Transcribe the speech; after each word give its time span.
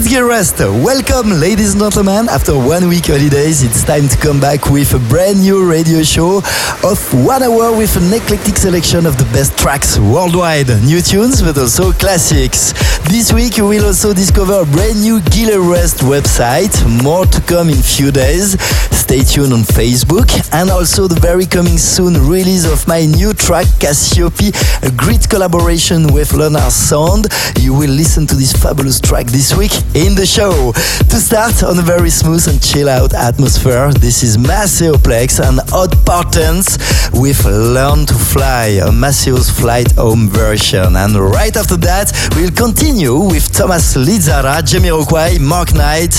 It's 0.00 0.08
Gil 0.08 0.20
Everest. 0.20 0.58
Welcome, 0.60 1.28
ladies 1.28 1.72
and 1.72 1.82
gentlemen. 1.82 2.30
After 2.30 2.56
one 2.56 2.88
week 2.88 3.08
holidays, 3.08 3.62
it's 3.62 3.84
time 3.84 4.08
to 4.08 4.16
come 4.16 4.40
back 4.40 4.70
with 4.70 4.94
a 4.94 4.98
brand 5.10 5.42
new 5.42 5.68
radio 5.68 6.02
show 6.02 6.38
of 6.82 6.98
one 7.12 7.42
hour 7.42 7.76
with 7.76 7.94
an 7.96 8.10
eclectic 8.10 8.56
selection 8.56 9.04
of 9.04 9.18
the 9.18 9.24
best 9.24 9.58
tracks 9.58 9.98
worldwide. 9.98 10.68
New 10.84 11.02
tunes, 11.02 11.42
but 11.42 11.58
also 11.58 11.92
classics. 11.92 12.72
This 13.10 13.30
week, 13.30 13.58
you 13.58 13.68
will 13.68 13.84
also 13.84 14.14
discover 14.14 14.62
a 14.62 14.64
brand 14.64 15.02
new 15.02 15.20
Gil 15.28 15.50
Everest 15.50 15.98
website. 15.98 16.72
More 17.02 17.26
to 17.26 17.40
come 17.42 17.68
in 17.68 17.76
few 17.76 18.10
days. 18.10 18.56
Stay 18.96 19.22
tuned 19.22 19.52
on 19.52 19.64
Facebook 19.64 20.30
and 20.54 20.70
also 20.70 21.08
the 21.08 21.18
very 21.18 21.44
coming 21.44 21.76
soon 21.76 22.14
release 22.26 22.64
of 22.64 22.86
my 22.86 23.04
new 23.04 23.34
track 23.34 23.66
Cassiope, 23.80 24.54
a 24.82 24.90
great 24.92 25.28
collaboration 25.28 26.06
with 26.14 26.32
Leonard 26.32 26.72
Sound. 26.72 27.26
You 27.58 27.74
will 27.74 27.90
listen 27.90 28.26
to 28.28 28.36
this 28.36 28.52
fabulous 28.52 29.00
track 29.00 29.26
this 29.26 29.52
week 29.54 29.72
in 29.94 30.14
the 30.14 30.26
show. 30.26 30.72
To 31.10 31.16
start 31.16 31.62
on 31.62 31.78
a 31.78 31.82
very 31.82 32.10
smooth 32.10 32.46
and 32.48 32.62
chill 32.62 32.88
out 32.88 33.14
atmosphere, 33.14 33.92
this 33.92 34.22
is 34.22 34.36
Plex 34.36 35.40
and 35.40 35.60
Odd 35.72 35.94
Patterns 36.06 36.78
with 37.12 37.44
Learn 37.44 38.06
to 38.06 38.14
Fly, 38.14 38.80
a 38.82 38.90
Maceo's 38.92 39.50
Flight 39.50 39.92
Home 39.92 40.28
version. 40.28 40.96
And 40.96 41.16
right 41.16 41.56
after 41.56 41.76
that, 41.78 42.12
we'll 42.36 42.52
continue 42.52 43.18
with 43.18 43.52
Thomas 43.52 43.96
Lizzara, 43.96 44.62
Jamiroquai, 44.62 45.40
Mark 45.40 45.74
Knight, 45.74 46.14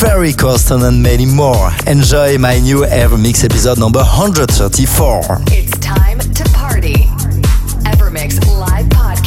Ferry 0.00 0.32
Corsten, 0.32 0.86
and 0.86 1.02
many 1.02 1.26
more. 1.26 1.70
Enjoy 1.86 2.38
my 2.38 2.58
new 2.58 2.84
Evermix 2.84 3.44
episode 3.44 3.78
number 3.78 4.00
134. 4.00 5.20
It's 5.48 5.78
time 5.78 6.18
to 6.18 6.44
party. 6.50 7.06
Evermix 7.84 8.44
live 8.58 8.86
podcast. 8.86 9.21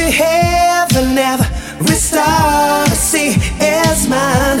to 0.00 0.10
heaven, 0.10 1.18
every 1.18 1.94
star 1.94 2.24
I 2.24 2.94
see 2.94 3.30
is 3.60 4.08
mine. 4.08 4.60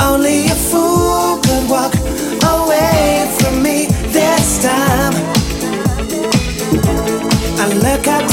Only 0.00 0.46
a 0.46 0.58
fool 0.70 1.40
could 1.44 1.68
walk 1.68 1.94
away 2.54 3.28
from 3.38 3.62
me 3.62 3.86
this 4.16 4.62
time. 4.62 5.14
I 7.58 7.66
look 7.84 8.06
up. 8.06 8.29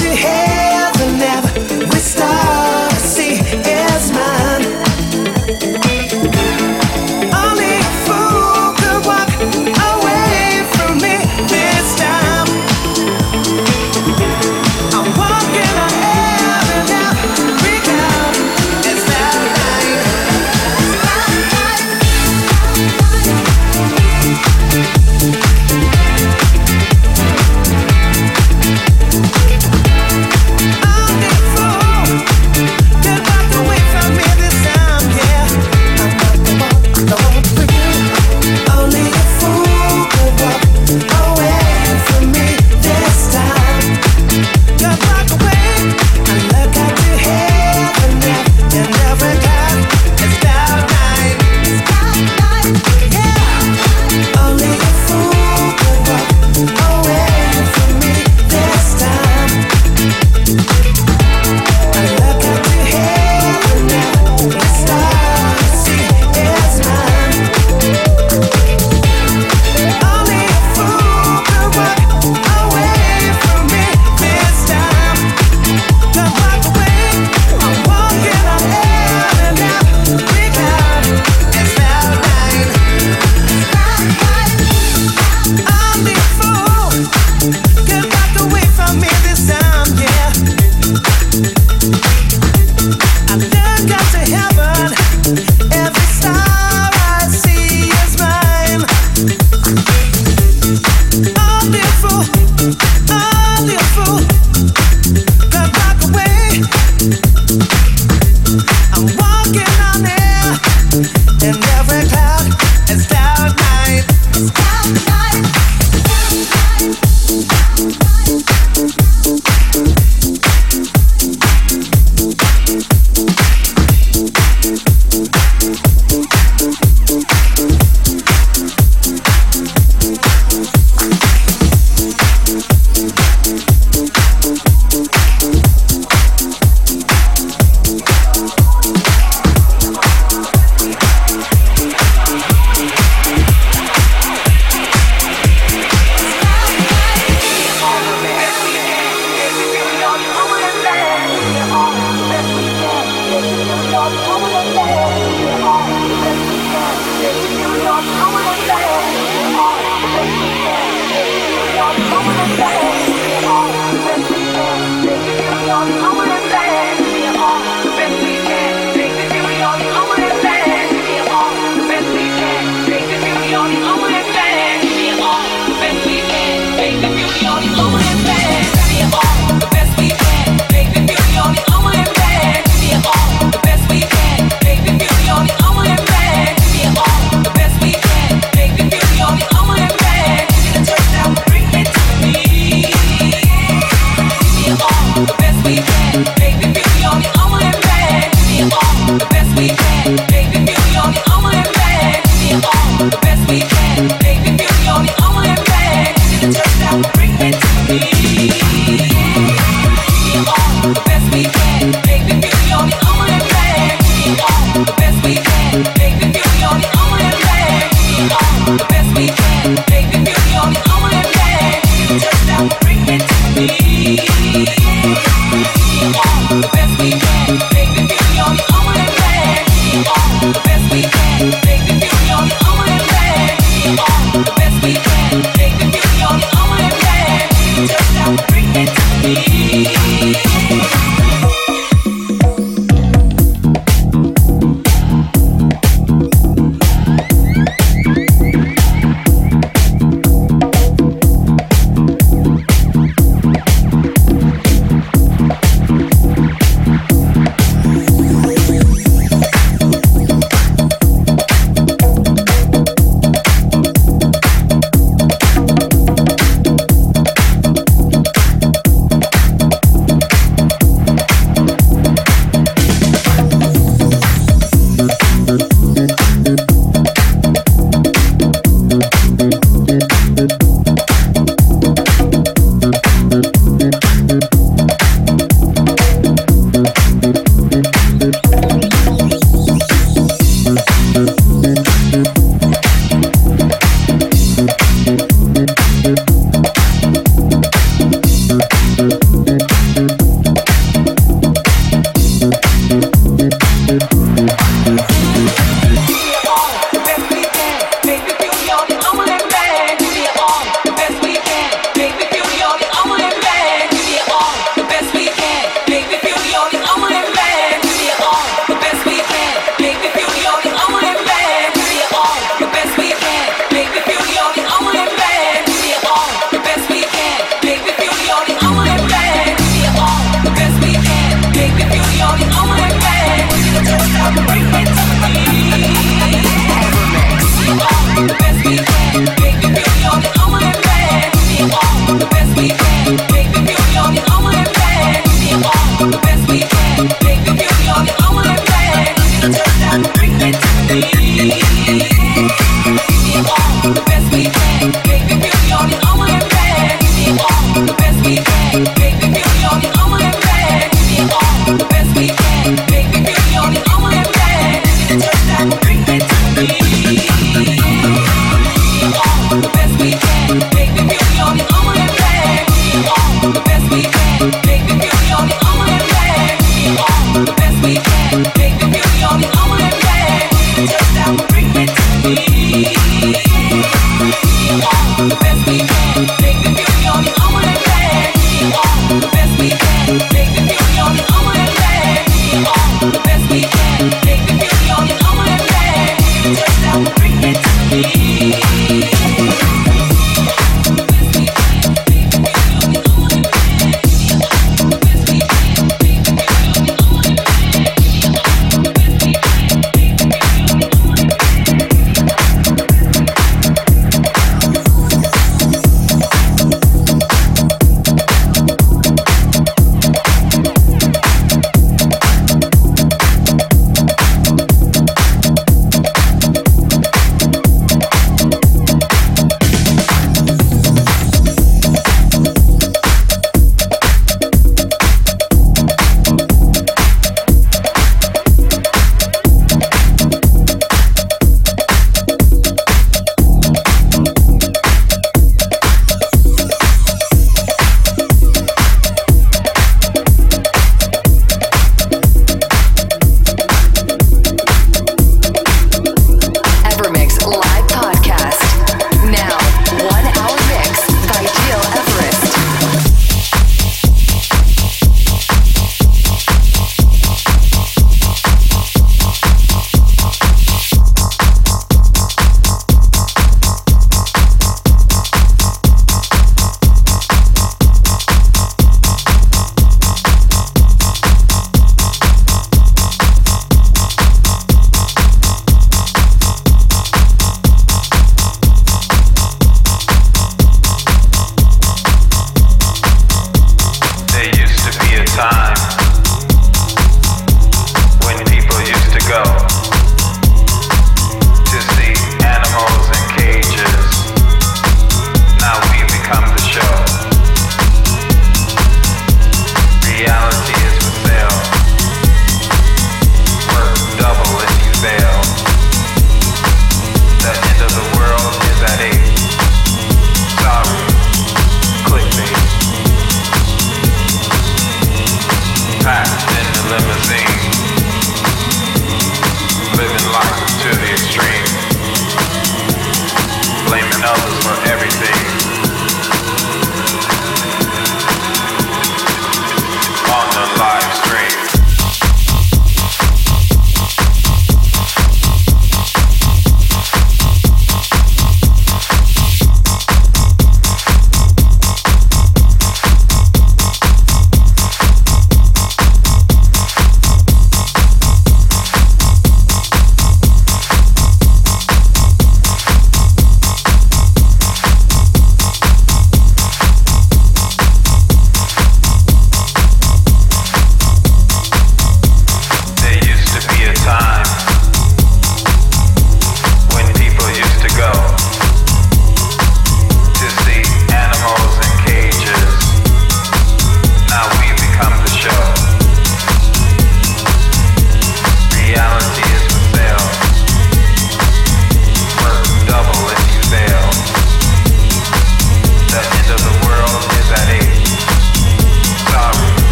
Thank 208.85 209.11
you. 209.11 209.16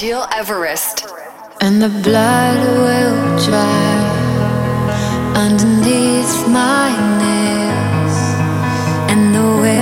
Gil 0.00 0.24
Everest. 0.32 1.08
And 1.60 1.82
the 1.82 1.88
blood 1.88 2.58
will 2.84 3.16
dry 3.44 3.98
underneath 5.34 6.46
my 6.46 6.90
nails, 7.18 8.16
and 9.10 9.34
the 9.34 9.60
way. 9.60 9.77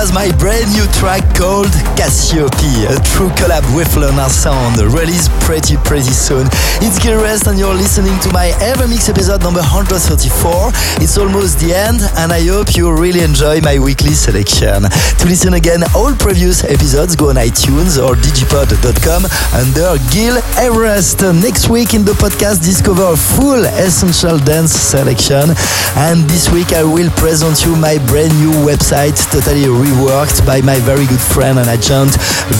Was 0.00 0.14
my 0.14 0.30
brand 0.38 0.72
new 0.72 0.86
track 0.96 1.20
called 1.36 1.68
Cassiope, 1.92 2.88
a 2.88 2.96
true 3.12 3.28
collab 3.36 3.64
with 3.76 3.94
Lunar 3.96 4.30
Sound, 4.30 4.80
released 4.80 5.30
pretty 5.44 5.76
pretty 5.84 6.14
soon. 6.14 6.46
It's 6.80 6.96
Gil 6.98 7.20
Everest 7.20 7.46
and 7.48 7.58
you're 7.58 7.74
listening 7.74 8.18
to 8.20 8.32
my 8.32 8.56
Ever 8.64 8.88
Mix 8.88 9.10
episode 9.10 9.42
number 9.42 9.60
134. 9.60 11.04
It's 11.04 11.18
almost 11.18 11.60
the 11.60 11.74
end 11.74 12.00
and 12.16 12.32
I 12.32 12.40
hope 12.48 12.76
you 12.76 12.88
really 12.88 13.20
enjoy 13.20 13.60
my 13.60 13.78
weekly 13.78 14.16
selection. 14.16 14.88
To 14.88 15.24
listen 15.28 15.52
again 15.52 15.84
all 15.94 16.14
previous 16.16 16.64
episodes, 16.64 17.14
go 17.14 17.28
on 17.28 17.36
iTunes 17.36 18.00
or 18.00 18.16
digipod.com 18.16 19.28
under 19.52 20.00
Gil 20.08 20.40
Everest. 20.56 21.20
Next 21.44 21.68
week 21.68 21.92
in 21.92 22.04
the 22.08 22.16
podcast, 22.16 22.64
discover 22.64 23.12
a 23.12 23.16
full 23.16 23.64
Essential 23.76 24.38
Dance 24.38 24.72
selection. 24.72 25.52
And 26.00 26.24
this 26.30 26.48
week 26.48 26.72
I 26.72 26.84
will 26.84 27.10
present 27.20 27.66
you 27.66 27.76
my 27.76 27.98
brand 28.08 28.32
new 28.40 28.56
website, 28.64 29.20
totally 29.28 29.68
reworked 29.90 30.46
by 30.46 30.60
my 30.60 30.78
very 30.80 31.06
good 31.06 31.20
friend 31.20 31.58
and 31.58 31.68
agent 31.68 32.14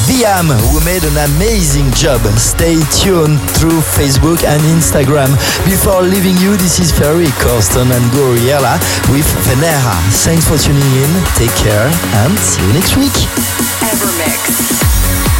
Viam, 0.07 0.47
who 0.71 0.85
made 0.85 1.05
an 1.05 1.17
amazing 1.35 1.91
job. 1.93 2.21
Stay 2.39 2.79
tuned 2.91 3.39
through 3.55 3.81
Facebook 3.81 4.43
and 4.45 4.61
Instagram. 4.63 5.31
Before 5.65 6.03
leaving 6.03 6.37
you, 6.39 6.57
this 6.57 6.79
is 6.81 6.91
Ferry 6.91 7.31
Corsten 7.43 7.91
and 7.91 8.05
Gouryella 8.13 8.79
with 9.11 9.27
Venera. 9.47 9.97
Thanks 10.25 10.47
for 10.47 10.59
tuning 10.59 10.83
in, 10.83 11.11
take 11.37 11.55
care, 11.57 11.91
and 12.23 12.39
see 12.39 12.63
you 12.67 12.73
next 12.73 12.97
week. 12.97 13.17
Evermix. 13.87 15.40